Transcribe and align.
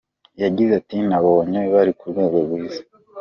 Yagize 0.43 0.71
ati 0.81 0.97
“Nabonye 1.09 1.59
bari 1.73 1.91
ku 1.97 2.03
rwego 2.11 2.37
rwiza. 2.45 2.79